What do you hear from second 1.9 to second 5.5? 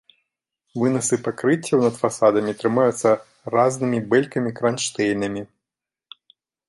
фасадамі трымаюцца разнымі бэлькамі-кранштэйнамі.